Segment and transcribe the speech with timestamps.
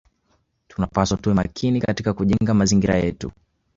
[0.67, 3.31] Tunapaswa tuwe makini katika kujenga mazingira yetu